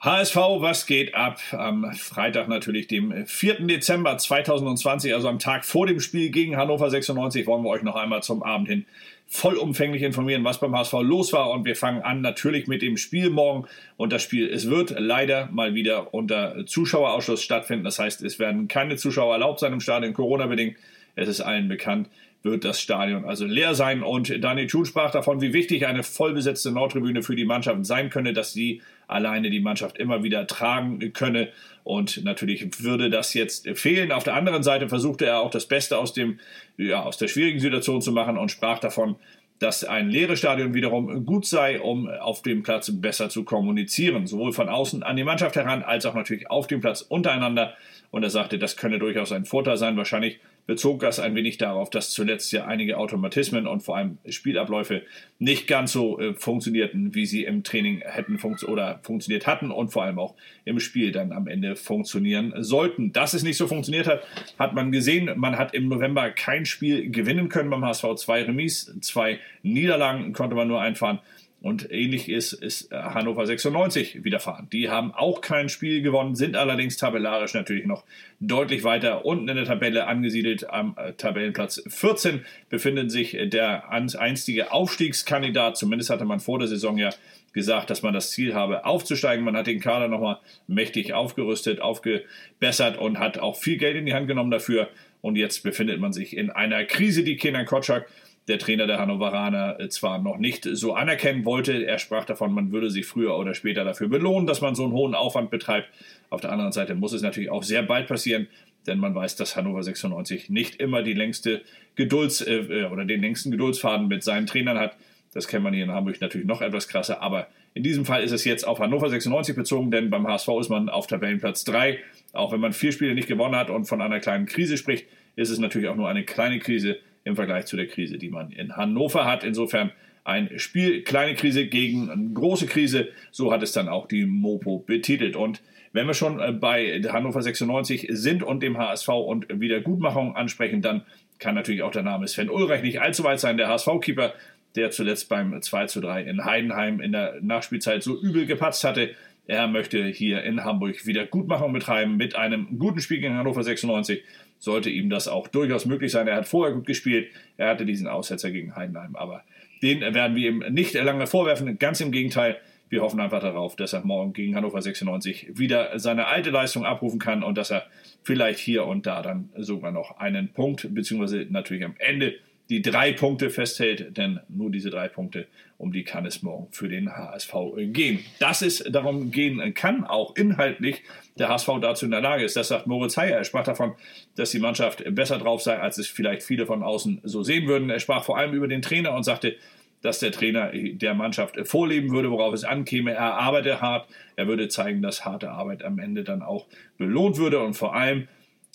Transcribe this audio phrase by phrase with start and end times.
[0.00, 1.40] HSV, was geht ab?
[1.52, 3.66] Am Freitag natürlich, dem 4.
[3.66, 7.96] Dezember 2020, also am Tag vor dem Spiel gegen Hannover 96, wollen wir euch noch
[7.96, 8.86] einmal zum Abend hin
[9.26, 11.50] vollumfänglich informieren, was beim HSV los war.
[11.50, 13.68] Und wir fangen an natürlich mit dem Spiel morgen.
[13.98, 17.84] Und das Spiel, es wird leider mal wieder unter Zuschauerausschluss stattfinden.
[17.84, 20.78] Das heißt, es werden keine Zuschauer erlaubt sein im Stadion, Corona-bedingt.
[21.14, 22.08] Es ist allen bekannt
[22.42, 24.02] wird das Stadion also leer sein.
[24.02, 28.32] Und Daniel Thun sprach davon, wie wichtig eine vollbesetzte Nordtribüne für die Mannschaft sein könne,
[28.32, 31.48] dass sie alleine die Mannschaft immer wieder tragen könne.
[31.84, 34.12] Und natürlich würde das jetzt fehlen.
[34.12, 36.38] Auf der anderen Seite versuchte er auch das Beste aus, dem,
[36.76, 39.16] ja, aus der schwierigen Situation zu machen und sprach davon,
[39.58, 44.54] dass ein leeres Stadion wiederum gut sei, um auf dem Platz besser zu kommunizieren, sowohl
[44.54, 47.74] von außen an die Mannschaft heran als auch natürlich auf dem Platz untereinander.
[48.10, 49.98] Und er sagte, das könne durchaus ein Vorteil sein.
[49.98, 55.02] Wahrscheinlich bezog das ein wenig darauf, dass zuletzt ja einige Automatismen und vor allem Spielabläufe
[55.40, 59.88] nicht ganz so äh, funktionierten, wie sie im Training hätten funkt oder funktioniert hatten und
[59.88, 63.12] vor allem auch im Spiel dann am Ende funktionieren sollten.
[63.12, 64.22] Dass es nicht so funktioniert hat,
[64.60, 65.32] hat man gesehen.
[65.40, 68.14] Man hat im November kein Spiel gewinnen können beim HSV.
[68.14, 71.18] Zwei Remis, zwei Niederlagen konnte man nur einfahren.
[71.62, 74.68] Und ähnlich ist, ist Hannover 96 widerfahren.
[74.70, 78.04] Die haben auch kein Spiel gewonnen, sind allerdings tabellarisch natürlich noch
[78.40, 80.70] deutlich weiter unten in der Tabelle angesiedelt.
[80.70, 85.76] Am äh, Tabellenplatz 14 befindet sich der einstige Aufstiegskandidat.
[85.76, 87.10] Zumindest hatte man vor der Saison ja
[87.52, 89.44] gesagt, dass man das Ziel habe, aufzusteigen.
[89.44, 94.14] Man hat den Kader nochmal mächtig aufgerüstet, aufgebessert und hat auch viel Geld in die
[94.14, 94.88] Hand genommen dafür.
[95.20, 98.06] Und jetzt befindet man sich in einer Krise, die Kenan Kotschak
[98.50, 101.86] der Trainer der Hannoveraner äh, zwar noch nicht so anerkennen wollte.
[101.86, 104.92] Er sprach davon, man würde sich früher oder später dafür belohnen, dass man so einen
[104.92, 105.88] hohen Aufwand betreibt.
[106.28, 108.48] Auf der anderen Seite muss es natürlich auch sehr bald passieren,
[108.86, 111.62] denn man weiß, dass Hannover 96 nicht immer die längste
[111.96, 114.96] Gedulds- äh, oder den längsten Geduldsfaden mit seinen Trainern hat.
[115.32, 118.32] Das kennt man hier in Hamburg natürlich noch etwas krasser, aber in diesem Fall ist
[118.32, 122.00] es jetzt auf Hannover 96 bezogen, denn beim HSV ist man auf Tabellenplatz 3.
[122.32, 125.06] Auch wenn man vier Spiele nicht gewonnen hat und von einer kleinen Krise spricht,
[125.36, 128.50] ist es natürlich auch nur eine kleine Krise im Vergleich zu der Krise, die man
[128.50, 129.44] in Hannover hat.
[129.44, 129.92] Insofern
[130.24, 135.36] ein Spiel, kleine Krise gegen große Krise, so hat es dann auch die Mopo betitelt.
[135.36, 135.62] Und
[135.92, 141.02] wenn wir schon äh, bei Hannover 96 sind und dem HSV und Wiedergutmachung ansprechen, dann
[141.38, 144.34] kann natürlich auch der Name Sven Ulreich nicht allzu weit sein, der HSV-Keeper,
[144.76, 149.10] der zuletzt beim 2 zu 3 in Heidenheim in der Nachspielzeit so übel gepatzt hatte.
[149.46, 154.22] Er möchte hier in Hamburg Wiedergutmachung betreiben mit einem guten Spiel gegen Hannover 96
[154.60, 156.28] sollte ihm das auch durchaus möglich sein.
[156.28, 159.42] Er hat vorher gut gespielt, er hatte diesen Aussetzer gegen Heidenheim, aber
[159.82, 161.78] den werden wir ihm nicht lange vorwerfen.
[161.78, 162.58] Ganz im Gegenteil,
[162.90, 167.18] wir hoffen einfach darauf, dass er morgen gegen Hannover 96 wieder seine alte Leistung abrufen
[167.18, 167.86] kann und dass er
[168.22, 172.34] vielleicht hier und da dann sogar noch einen Punkt, beziehungsweise natürlich am Ende
[172.70, 176.88] die drei Punkte festhält, denn nur diese drei Punkte, um die kann es morgen für
[176.88, 177.52] den HSV
[177.88, 178.20] gehen.
[178.38, 181.02] Dass es darum gehen kann, auch inhaltlich,
[181.36, 182.54] der HSV dazu in der Lage ist.
[182.54, 183.38] Das sagt Moritz Heyer.
[183.38, 183.94] Er sprach davon,
[184.36, 187.90] dass die Mannschaft besser drauf sei, als es vielleicht viele von außen so sehen würden.
[187.90, 189.56] Er sprach vor allem über den Trainer und sagte,
[190.00, 193.12] dass der Trainer der Mannschaft vorleben würde, worauf es ankäme.
[193.12, 194.08] Er arbeite hart.
[194.36, 196.66] Er würde zeigen, dass harte Arbeit am Ende dann auch
[196.98, 198.28] belohnt würde und vor allem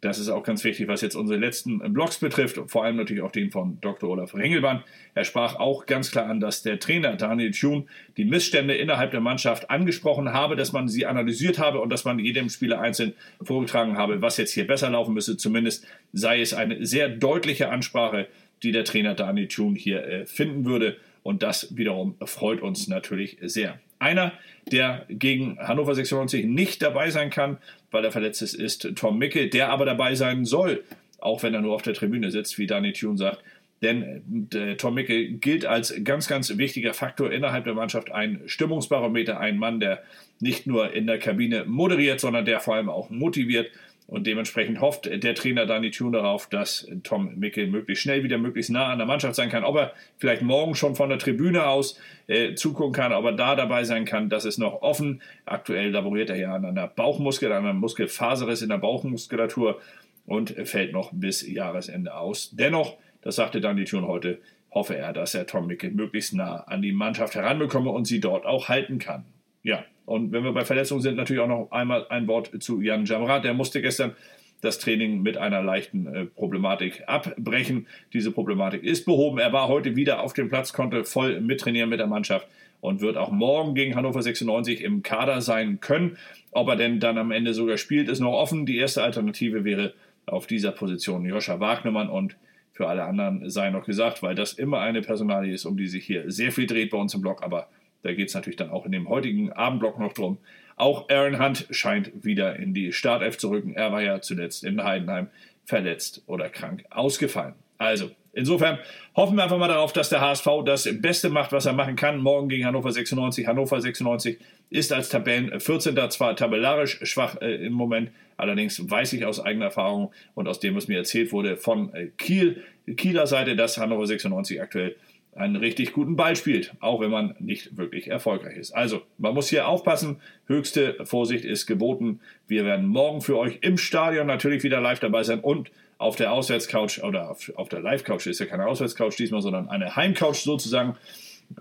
[0.00, 3.32] das ist auch ganz wichtig, was jetzt unsere letzten Blogs betrifft, vor allem natürlich auch
[3.32, 4.08] den von Dr.
[4.08, 4.82] Olaf Ringelmann.
[5.14, 7.84] Er sprach auch ganz klar an, dass der Trainer Daniel Thune
[8.16, 12.18] die Missstände innerhalb der Mannschaft angesprochen habe, dass man sie analysiert habe und dass man
[12.18, 13.12] jedem Spieler einzeln
[13.42, 15.36] vorgetragen habe, was jetzt hier besser laufen müsse.
[15.36, 18.26] Zumindest sei es eine sehr deutliche Ansprache,
[18.62, 20.96] die der Trainer Daniel Thune hier äh, finden würde.
[21.22, 23.78] Und das wiederum freut uns natürlich sehr.
[23.98, 24.32] Einer,
[24.72, 27.58] der gegen Hannover 96 nicht dabei sein kann,
[27.90, 30.84] weil er verletzt ist, ist Tom Micke, der aber dabei sein soll,
[31.18, 33.42] auch wenn er nur auf der Tribüne sitzt, wie Danny Thune sagt.
[33.82, 39.40] Denn äh, Tom Micke gilt als ganz, ganz wichtiger Faktor innerhalb der Mannschaft, ein Stimmungsbarometer,
[39.40, 40.02] ein Mann, der
[40.38, 43.70] nicht nur in der Kabine moderiert, sondern der vor allem auch motiviert
[44.10, 48.70] und dementsprechend hofft der Trainer Danny Thune darauf, dass Tom Mickel möglichst schnell wieder möglichst
[48.70, 49.62] nah an der Mannschaft sein kann.
[49.62, 53.54] Ob er vielleicht morgen schon von der Tribüne aus äh, zugucken kann, ob er da
[53.54, 55.22] dabei sein kann, das ist noch offen.
[55.46, 59.80] Aktuell laboriert er ja an einer Bauchmuskel, an einer Muskelfaserriss in der Bauchmuskulatur
[60.26, 62.50] und fällt noch bis Jahresende aus.
[62.52, 64.40] Dennoch, das sagte Danny Thune heute,
[64.72, 68.44] hoffe er, dass er Tom Mickel möglichst nah an die Mannschaft heranbekomme und sie dort
[68.44, 69.24] auch halten kann.
[69.62, 73.04] Ja, und wenn wir bei Verletzungen sind, natürlich auch noch einmal ein Wort zu Jan
[73.04, 73.44] Jamrat.
[73.44, 74.16] Der musste gestern
[74.60, 77.86] das Training mit einer leichten äh, Problematik abbrechen.
[78.12, 79.38] Diese Problematik ist behoben.
[79.38, 82.48] Er war heute wieder auf dem Platz, konnte voll mittrainieren mit der Mannschaft
[82.80, 86.16] und wird auch morgen gegen Hannover 96 im Kader sein können.
[86.50, 88.66] Ob er denn dann am Ende sogar spielt, ist noch offen.
[88.66, 89.94] Die erste Alternative wäre
[90.26, 92.36] auf dieser Position Joscha Wagnermann und
[92.72, 96.04] für alle anderen sei noch gesagt, weil das immer eine Personalie ist, um die sich
[96.04, 97.68] hier sehr viel dreht bei uns im Blog, aber
[98.02, 100.38] da geht es natürlich dann auch in dem heutigen Abendblock noch drum.
[100.76, 103.74] Auch Aaron Hunt scheint wieder in die Startelf zu rücken.
[103.74, 105.28] Er war ja zuletzt in Heidenheim
[105.64, 107.54] verletzt oder krank ausgefallen.
[107.76, 108.78] Also, insofern
[109.16, 112.20] hoffen wir einfach mal darauf, dass der HSV das Beste macht, was er machen kann.
[112.20, 113.46] Morgen gegen Hannover 96.
[113.46, 114.38] Hannover 96
[114.70, 115.96] ist als Tabellen 14.
[116.10, 120.76] zwar tabellarisch schwach äh, im Moment, allerdings weiß ich aus eigener Erfahrung und aus dem,
[120.76, 122.62] was mir erzählt wurde von äh, Kiel,
[122.96, 124.96] Kieler Seite, dass Hannover 96 aktuell
[125.34, 128.72] einen richtig guten Ball spielt, auch wenn man nicht wirklich erfolgreich ist.
[128.72, 130.20] Also, man muss hier aufpassen.
[130.46, 132.20] Höchste Vorsicht ist geboten.
[132.48, 136.32] Wir werden morgen für euch im Stadion natürlich wieder live dabei sein und auf der
[136.32, 140.96] Auswärtscouch oder auf, auf der Live-Couch ist ja keine Auswärtscouch diesmal, sondern eine Heimcouch sozusagen.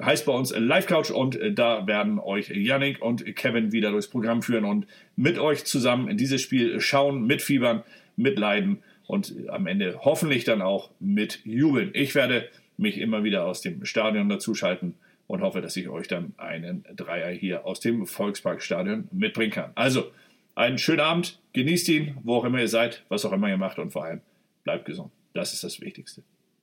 [0.01, 4.41] Heißt bei uns Live-Couch und äh, da werden euch Yannick und Kevin wieder durchs Programm
[4.41, 4.87] führen und
[5.17, 7.83] mit euch zusammen in dieses Spiel schauen, mitfiebern,
[8.15, 11.89] mitleiden und am Ende hoffentlich dann auch mit jubeln.
[11.93, 12.47] Ich werde
[12.79, 14.95] mich immer wieder aus dem Stadion dazuschalten
[15.27, 19.71] und hoffe, dass ich euch dann einen Dreier hier aus dem Volksparkstadion mitbringen kann.
[19.75, 20.11] Also,
[20.55, 23.79] einen schönen Abend, genießt ihn, wo auch immer ihr seid, was auch immer ihr macht
[23.79, 24.21] und vor allem
[24.63, 25.11] bleibt gesund.
[25.33, 26.23] Das ist das Wichtigste.